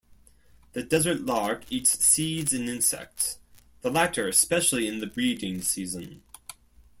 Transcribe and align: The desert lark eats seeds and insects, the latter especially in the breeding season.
The 0.73 0.81
desert 0.81 1.27
lark 1.27 1.65
eats 1.69 1.91
seeds 2.03 2.53
and 2.53 2.67
insects, 2.67 3.37
the 3.81 3.91
latter 3.91 4.27
especially 4.27 4.87
in 4.87 4.97
the 4.97 5.05
breeding 5.05 5.61
season. 5.61 6.23